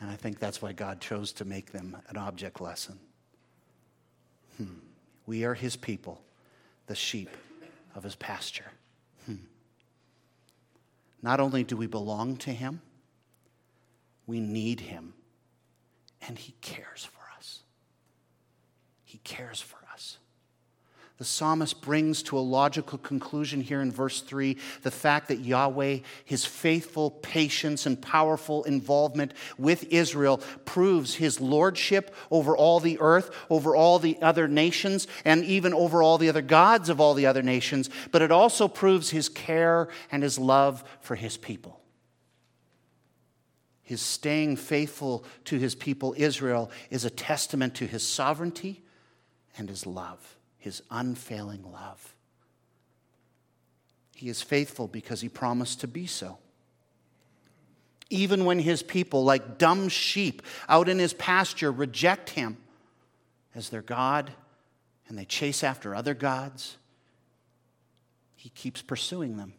[0.00, 2.98] And I think that's why God chose to make them an object lesson.
[4.56, 4.74] Hmm.
[5.26, 6.20] We are his people,
[6.88, 7.30] the sheep
[7.94, 8.72] of his pasture.
[9.26, 9.36] Hmm.
[11.22, 12.80] Not only do we belong to him,
[14.26, 15.14] we need him,
[16.26, 17.60] and he cares for us.
[19.04, 20.18] He cares for us
[21.22, 25.98] the psalmist brings to a logical conclusion here in verse 3 the fact that Yahweh,
[26.24, 33.30] his faithful patience and powerful involvement with Israel, proves his lordship over all the earth,
[33.50, 37.26] over all the other nations, and even over all the other gods of all the
[37.26, 41.81] other nations, but it also proves his care and his love for his people.
[43.82, 48.82] His staying faithful to his people Israel is a testament to his sovereignty
[49.58, 52.14] and his love his unfailing love.
[54.14, 56.38] He is faithful because he promised to be so.
[58.10, 62.58] Even when his people, like dumb sheep out in his pasture, reject him
[63.56, 64.30] as their God
[65.08, 66.76] and they chase after other gods,
[68.36, 69.54] he keeps pursuing them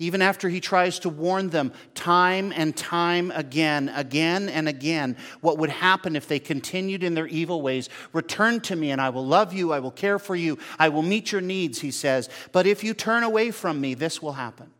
[0.00, 5.58] even after he tries to warn them time and time again, again and again, what
[5.58, 7.90] would happen if they continued in their evil ways.
[8.14, 11.02] Return to me, and I will love you, I will care for you, I will
[11.02, 12.30] meet your needs, he says.
[12.50, 14.70] But if you turn away from me, this will happen.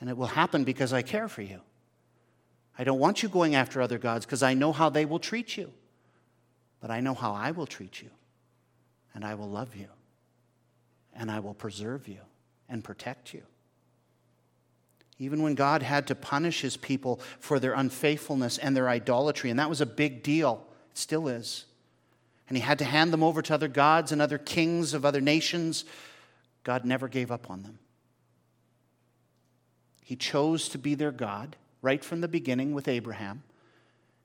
[0.00, 1.60] And it will happen because I care for you.
[2.76, 5.56] I don't want you going after other gods because I know how they will treat
[5.56, 5.70] you.
[6.80, 8.10] But I know how I will treat you,
[9.14, 9.88] and I will love you,
[11.14, 12.20] and I will preserve you
[12.68, 13.42] and protect you
[15.20, 19.50] even when God had to punish his people for their unfaithfulness and their idolatry.
[19.50, 20.66] And that was a big deal.
[20.90, 21.66] It still is.
[22.48, 25.20] And he had to hand them over to other gods and other kings of other
[25.20, 25.84] nations.
[26.64, 27.78] God never gave up on them.
[30.02, 33.42] He chose to be their God right from the beginning with Abraham.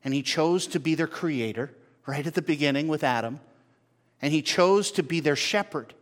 [0.01, 1.73] And he chose to be their creator
[2.05, 3.41] right at the beginning with Adam.
[4.21, 5.93] And he chose to be their shepherd.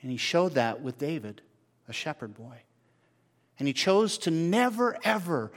[0.00, 1.42] And he showed that with David,
[1.88, 2.62] a shepherd boy.
[3.60, 5.52] And he chose to never, ever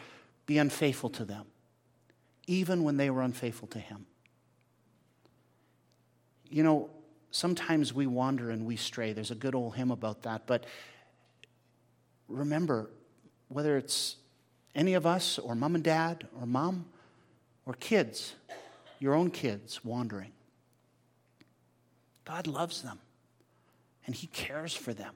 [0.45, 1.45] be unfaithful to them,
[2.45, 4.05] even when they were unfaithful to him.
[6.49, 6.89] You know,
[7.31, 9.13] sometimes we wander and we stray.
[9.13, 10.45] There's a good old hymn about that.
[10.47, 10.65] But
[12.27, 12.89] remember,
[13.47, 14.17] whether it's
[14.75, 16.85] any of us, or mom and dad, or mom,
[17.65, 18.35] or kids,
[18.99, 20.33] your own kids wandering,
[22.25, 22.99] God loves them
[24.05, 25.15] and He cares for them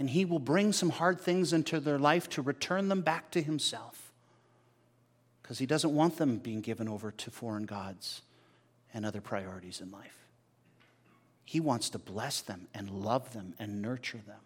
[0.00, 3.42] and He will bring some hard things into their life to return them back to
[3.42, 4.10] Himself.
[5.42, 8.22] Because He doesn't want them being given over to foreign gods
[8.94, 10.16] and other priorities in life.
[11.44, 14.40] He wants to bless them and love them and nurture them.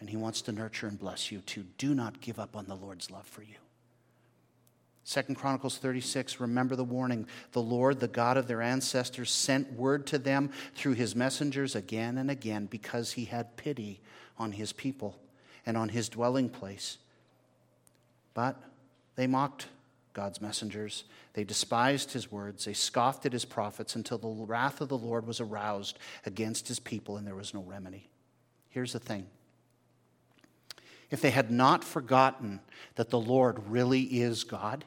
[0.00, 1.64] And He wants to nurture and bless you too.
[1.78, 3.56] Do not give up on the Lord's love for you.
[5.02, 7.26] Second Chronicles 36, remember the warning.
[7.52, 12.18] The Lord, the God of their ancestors, sent word to them through his messengers again
[12.18, 14.02] and again because he had pity
[14.38, 15.18] on his people
[15.64, 16.98] and on his dwelling place.
[18.34, 18.60] But
[19.16, 19.66] they mocked
[20.12, 21.04] God's messengers.
[21.34, 22.64] They despised his words.
[22.64, 26.78] They scoffed at his prophets until the wrath of the Lord was aroused against his
[26.78, 28.08] people and there was no remedy.
[28.70, 29.26] Here's the thing
[31.10, 32.60] if they had not forgotten
[32.96, 34.84] that the Lord really is God,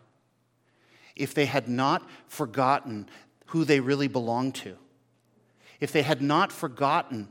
[1.15, 3.09] if they had not forgotten
[3.47, 4.77] who they really belong to,
[5.79, 7.29] if they had not forgotten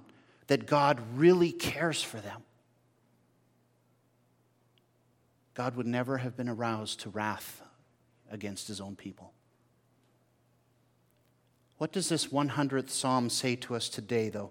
[0.49, 2.43] that God really cares for them,
[5.55, 7.63] God would never have been aroused to wrath
[8.31, 9.33] against his own people.
[11.79, 14.51] What does this 100th Psalm say to us today, though?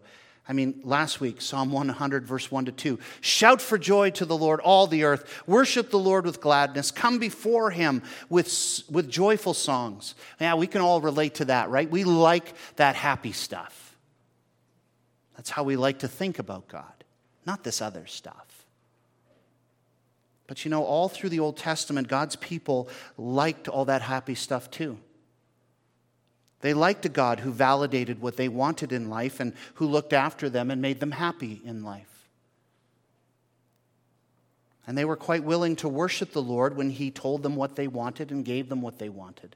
[0.49, 2.99] I mean, last week, Psalm 100, verse 1 to 2.
[3.19, 5.43] Shout for joy to the Lord, all the earth.
[5.45, 6.89] Worship the Lord with gladness.
[6.89, 10.15] Come before him with, with joyful songs.
[10.39, 11.89] Yeah, we can all relate to that, right?
[11.89, 13.86] We like that happy stuff.
[15.37, 17.05] That's how we like to think about God,
[17.45, 18.65] not this other stuff.
[20.47, 24.71] But you know, all through the Old Testament, God's people liked all that happy stuff
[24.71, 24.97] too.
[26.61, 30.49] They liked a God who validated what they wanted in life and who looked after
[30.49, 32.27] them and made them happy in life.
[34.87, 37.87] And they were quite willing to worship the Lord when He told them what they
[37.87, 39.55] wanted and gave them what they wanted.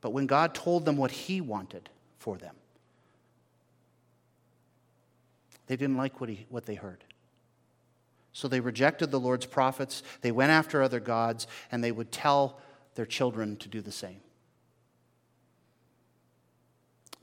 [0.00, 2.56] But when God told them what He wanted for them,
[5.66, 7.04] they didn't like what, he, what they heard.
[8.32, 12.58] So they rejected the Lord's prophets, they went after other gods, and they would tell
[12.94, 14.20] their children to do the same.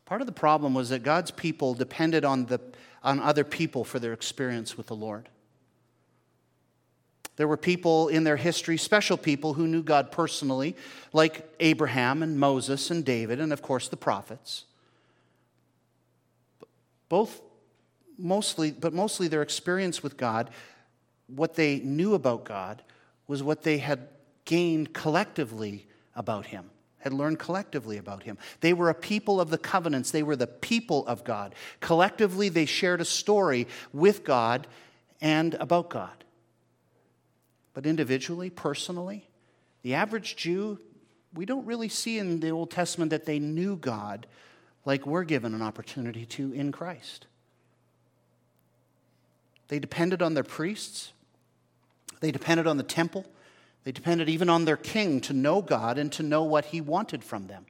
[0.05, 2.59] Part of the problem was that God's people depended on, the,
[3.03, 5.29] on other people for their experience with the Lord.
[7.35, 10.75] There were people in their history, special people who knew God personally,
[11.13, 14.65] like Abraham and Moses and David, and of course the prophets.
[17.07, 17.41] Both
[18.19, 20.49] mostly, but mostly their experience with God,
[21.27, 22.83] what they knew about God,
[23.27, 24.07] was what they had
[24.45, 28.37] gained collectively about Him, had learned collectively about Him.
[28.61, 31.55] They were a people of the covenants, they were the people of God.
[31.79, 34.67] Collectively, they shared a story with God
[35.21, 36.23] and about God.
[37.73, 39.29] But individually, personally,
[39.83, 40.79] the average Jew,
[41.33, 44.27] we don't really see in the Old Testament that they knew God
[44.85, 47.27] like we're given an opportunity to in Christ.
[49.69, 51.13] They depended on their priests,
[52.19, 53.25] they depended on the temple,
[53.85, 57.23] they depended even on their king to know God and to know what he wanted
[57.23, 57.65] from them.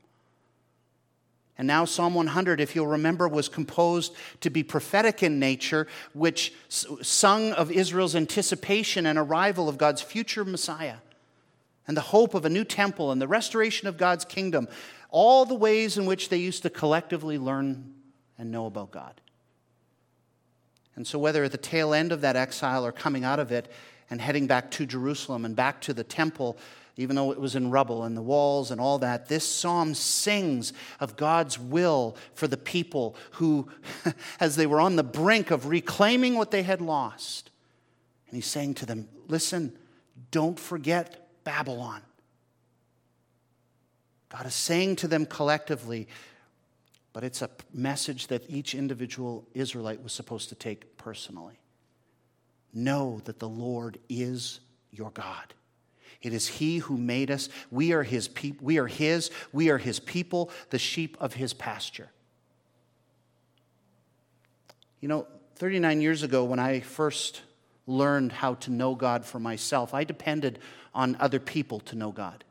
[1.58, 6.54] And now, Psalm 100, if you'll remember, was composed to be prophetic in nature, which
[6.70, 10.96] sung of Israel's anticipation and arrival of God's future Messiah
[11.86, 14.70] and the hope of a new temple and the restoration of God's kingdom.
[15.10, 17.94] All the ways in which they used to collectively learn
[18.38, 19.20] and know about God.
[21.00, 23.72] And so, whether at the tail end of that exile or coming out of it
[24.10, 26.58] and heading back to Jerusalem and back to the temple,
[26.98, 30.74] even though it was in rubble and the walls and all that, this psalm sings
[31.00, 33.70] of God's will for the people who,
[34.42, 37.50] as they were on the brink of reclaiming what they had lost,
[38.28, 39.72] and he's saying to them, Listen,
[40.32, 42.02] don't forget Babylon.
[44.28, 46.10] God is saying to them collectively,
[47.20, 51.60] but it's a message that each individual Israelite was supposed to take personally.
[52.74, 55.54] Know that the Lord is your God.
[56.22, 57.50] It is He who made us.
[57.72, 58.66] We are His people.
[58.66, 59.32] We are His.
[59.52, 62.10] We are His people, the sheep of His pasture.
[65.02, 67.42] You know, 39 years ago, when I first
[67.86, 70.60] learned how to know God for myself, I depended
[70.94, 72.46] on other people to know God.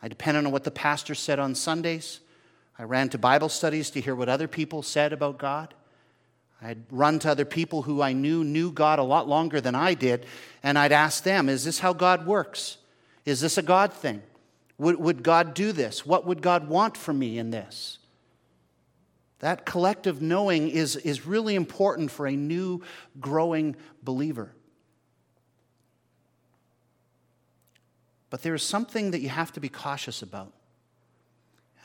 [0.00, 2.20] I depended on what the pastor said on Sundays.
[2.80, 5.74] I ran to Bible studies to hear what other people said about God.
[6.62, 9.92] I'd run to other people who I knew knew God a lot longer than I
[9.92, 10.24] did,
[10.62, 12.78] and I'd ask them, Is this how God works?
[13.26, 14.22] Is this a God thing?
[14.78, 16.06] Would, would God do this?
[16.06, 17.98] What would God want from me in this?
[19.40, 22.80] That collective knowing is, is really important for a new,
[23.20, 24.54] growing believer.
[28.30, 30.54] But there is something that you have to be cautious about.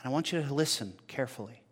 [0.06, 1.62] I want you to listen carefully.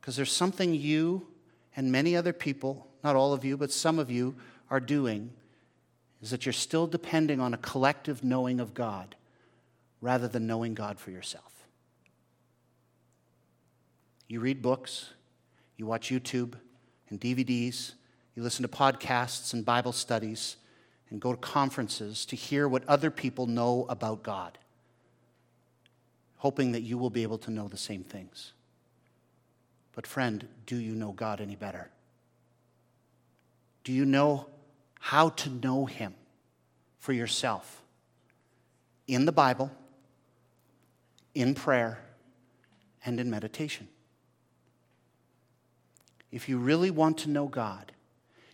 [0.00, 1.28] Because there's something you
[1.76, 4.34] and many other people, not all of you, but some of you,
[4.70, 5.30] are doing,
[6.22, 9.14] is that you're still depending on a collective knowing of God
[10.00, 11.66] rather than knowing God for yourself.
[14.26, 15.10] You read books,
[15.76, 16.54] you watch YouTube
[17.10, 17.92] and DVDs,
[18.34, 20.56] you listen to podcasts and Bible studies,
[21.10, 24.58] and go to conferences to hear what other people know about God,
[26.44, 28.52] hoping that you will be able to know the same things.
[29.94, 31.88] But, friend, do you know God any better?
[33.82, 34.48] Do you know
[35.00, 36.14] how to know Him
[36.98, 37.80] for yourself?
[39.06, 39.70] In the Bible,
[41.34, 41.98] in prayer,
[43.06, 43.88] and in meditation.
[46.30, 47.92] If you really want to know God,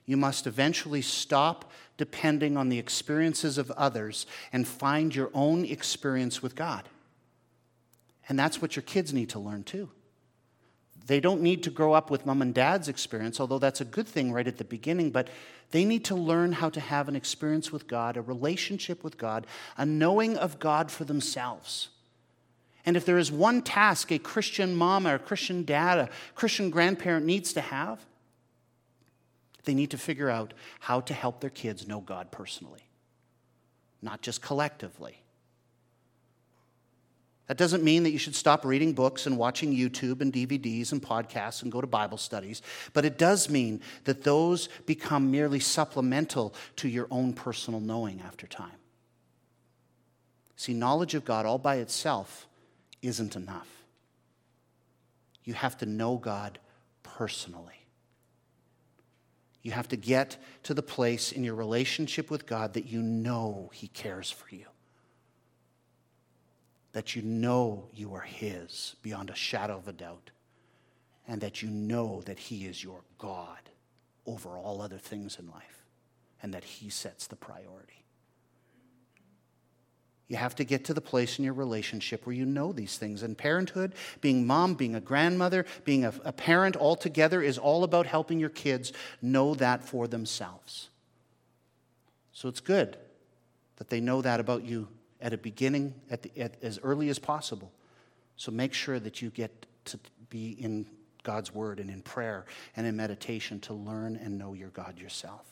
[0.07, 6.41] you must eventually stop depending on the experiences of others and find your own experience
[6.41, 6.89] with God.
[8.31, 9.91] And that's what your kids need to learn too.
[11.07, 14.07] They don't need to grow up with mom and dad's experience, although that's a good
[14.07, 15.29] thing right at the beginning, but
[15.73, 19.49] they need to learn how to have an experience with God, a relationship with God,
[19.77, 21.89] a knowing of God for themselves.
[22.87, 26.71] And if there is one task a Christian mom or a Christian dad, a Christian
[26.71, 27.99] grandparent needs to have,
[29.65, 32.89] they need to figure out how to help their kids know God personally,
[34.01, 35.20] not just collectively.
[37.51, 41.03] That doesn't mean that you should stop reading books and watching YouTube and DVDs and
[41.03, 46.55] podcasts and go to Bible studies, but it does mean that those become merely supplemental
[46.77, 48.79] to your own personal knowing after time.
[50.55, 52.47] See, knowledge of God all by itself
[53.03, 53.67] isn't enough.
[55.43, 56.61] You have to know God
[57.03, 57.85] personally.
[59.63, 63.73] You have to get to the place in your relationship with God that you know
[63.75, 64.67] He cares for you
[66.93, 70.31] that you know you are His beyond a shadow of a doubt,
[71.27, 73.59] and that you know that He is your God
[74.27, 75.87] over all other things in life,
[76.43, 78.05] and that He sets the priority.
[80.31, 83.25] You have to get to the place in your relationship where you know these things.
[83.25, 88.07] And parenthood, being mom, being a grandmother, being a, a parent altogether is all about
[88.07, 90.89] helping your kids know that for themselves.
[92.33, 92.97] So it's good
[93.77, 94.87] that they know that about you
[95.21, 97.73] at a beginning, at, the, at as early as possible.
[98.37, 99.99] So make sure that you get to
[100.31, 100.87] be in
[101.23, 102.47] God's word and in prayer
[102.77, 105.47] and in meditation to learn and know your God yourself.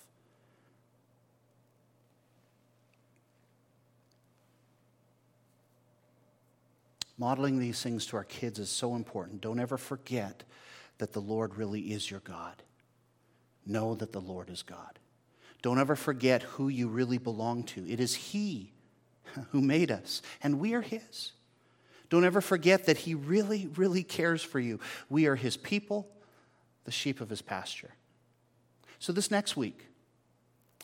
[7.19, 9.41] Modeling these things to our kids is so important.
[9.41, 10.45] Don't ever forget
[10.99, 12.63] that the Lord really is your God.
[13.67, 14.99] Know that the Lord is God.
[15.61, 17.91] Don't ever forget who you really belong to.
[17.91, 18.73] It is He
[19.51, 21.33] who made us, and we are His.
[22.11, 24.81] Don't ever forget that He really, really cares for you.
[25.09, 26.09] We are His people,
[26.85, 27.95] the sheep of His pasture.
[28.99, 29.87] So, this next week,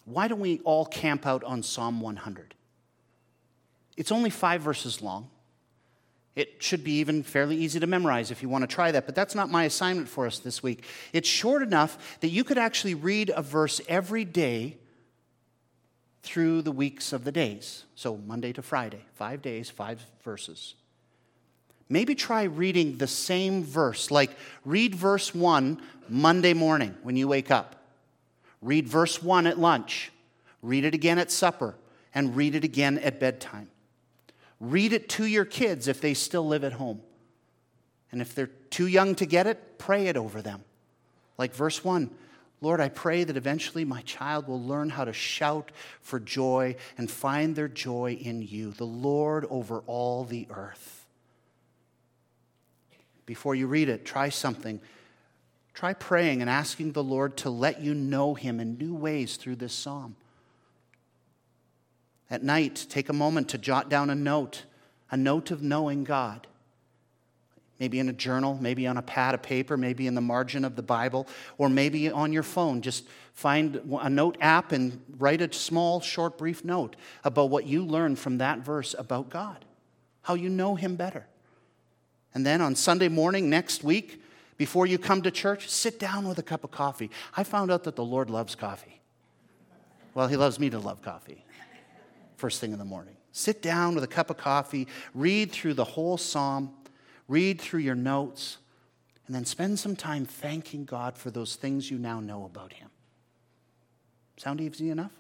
[0.05, 2.55] why don't we all camp out on Psalm 100?
[3.97, 5.30] It's only five verses long.
[6.36, 9.14] It should be even fairly easy to memorize if you want to try that, but
[9.14, 10.84] that's not my assignment for us this week.
[11.12, 14.78] It's short enough that you could actually read a verse every day
[16.25, 17.85] through the weeks of the days.
[17.95, 20.75] So, Monday to Friday, five days, five verses.
[21.89, 24.31] Maybe try reading the same verse, like
[24.64, 27.77] read verse 1 Monday morning when you wake up,
[28.62, 30.11] read verse 1 at lunch,
[30.62, 31.77] read it again at supper,
[32.14, 33.68] and read it again at bedtime.
[34.61, 37.03] Read it to your kids if they still live at home.
[38.11, 40.64] And if they're too young to get it, pray it over them.
[41.37, 42.11] Like verse 1
[42.65, 47.11] Lord, I pray that eventually my child will learn how to shout for joy and
[47.11, 51.05] find their joy in you, the Lord over all the earth.
[53.27, 54.81] Before you read it, try something.
[55.75, 59.57] Try praying and asking the Lord to let you know Him in new ways through
[59.57, 60.17] this psalm.
[62.31, 64.65] At night, take a moment to jot down a note,
[65.11, 66.47] a note of knowing God.
[67.81, 70.77] Maybe in a journal, maybe on a pad of paper, maybe in the margin of
[70.77, 71.27] the Bible,
[71.59, 72.83] or maybe on your phone.
[72.83, 76.95] Just find a note app and write a small, short, brief note
[77.25, 79.64] about what you learned from that verse about God,
[80.22, 81.27] how you know Him better.
[82.33, 84.22] And then on Sunday morning next week,
[84.57, 87.11] before you come to church, sit down with a cup of coffee.
[87.37, 89.01] I found out that the Lord loves coffee.
[90.14, 91.45] Well, He loves me to love coffee
[92.37, 93.16] first thing in the morning.
[93.33, 96.75] Sit down with a cup of coffee, read through the whole psalm,
[97.29, 98.59] read through your notes,
[99.27, 102.91] and then spend some time thanking God for those things you now know about Him.
[104.37, 105.12] Sound easy enough?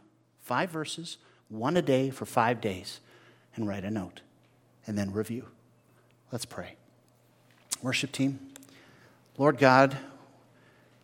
[0.42, 1.16] Five verses,
[1.48, 3.00] one a day for five days,
[3.56, 4.20] and write a note,
[4.86, 5.46] and then review.
[6.32, 6.76] Let's pray.
[7.82, 8.38] Worship team,
[9.38, 9.96] Lord God,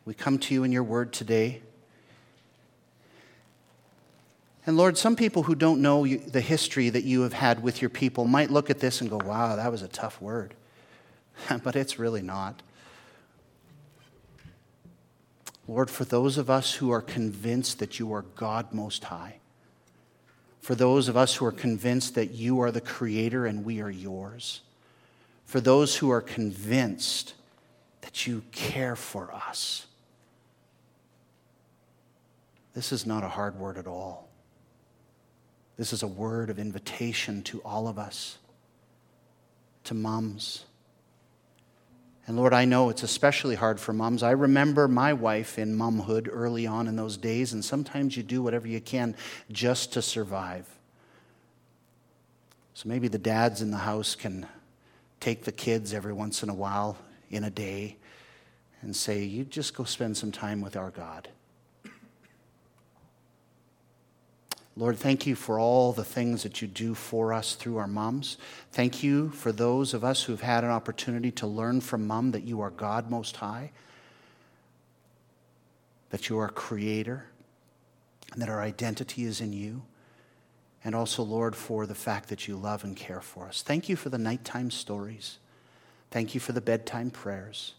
[0.05, 1.63] we come to you in your word today.
[4.67, 7.91] And Lord, some people who don't know the history that you have had with your
[7.91, 10.55] people might look at this and go, wow, that was a tough word.
[11.63, 12.63] but it's really not.
[15.69, 19.37] Lord, for those of us who are convinced that you are God Most High,
[20.61, 23.91] for those of us who are convinced that you are the Creator and we are
[23.91, 24.63] yours,
[25.47, 27.35] for those who are convinced
[28.01, 29.87] that you care for us,
[32.75, 34.29] this is not a hard word at all.
[35.77, 38.39] This is a word of invitation to all of us,
[39.85, 40.65] to moms.
[42.31, 44.23] And Lord, I know it's especially hard for moms.
[44.23, 48.41] I remember my wife in momhood early on in those days, and sometimes you do
[48.41, 49.17] whatever you can
[49.51, 50.65] just to survive.
[52.75, 54.47] So maybe the dads in the house can
[55.19, 56.97] take the kids every once in a while
[57.31, 57.97] in a day
[58.81, 61.29] and say, You just go spend some time with our God.
[64.81, 68.39] Lord, thank you for all the things that you do for us through our moms.
[68.73, 72.45] Thank you for those of us who've had an opportunity to learn from mom that
[72.45, 73.73] you are God Most High,
[76.09, 77.27] that you are Creator,
[78.33, 79.83] and that our identity is in you.
[80.83, 83.61] And also, Lord, for the fact that you love and care for us.
[83.61, 85.37] Thank you for the nighttime stories.
[86.11, 87.75] Thank you for the bedtime prayers.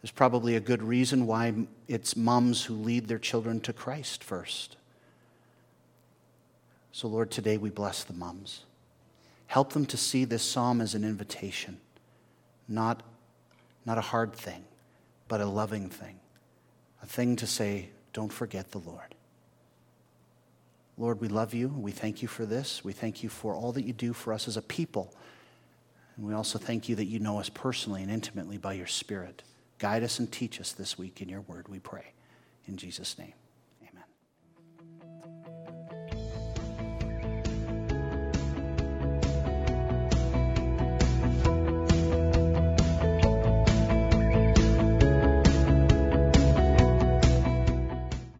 [0.00, 1.52] There's probably a good reason why
[1.88, 4.78] it's moms who lead their children to Christ first.
[6.92, 8.64] So, Lord, today we bless the mums.
[9.46, 11.78] Help them to see this psalm as an invitation,
[12.68, 13.02] not,
[13.84, 14.64] not a hard thing,
[15.26, 16.20] but a loving thing,
[17.02, 19.14] a thing to say, don't forget the Lord.
[20.98, 21.68] Lord, we love you.
[21.68, 22.84] We thank you for this.
[22.84, 25.14] We thank you for all that you do for us as a people.
[26.16, 29.42] And we also thank you that you know us personally and intimately by your Spirit.
[29.78, 32.12] Guide us and teach us this week in your word, we pray.
[32.66, 33.32] In Jesus' name.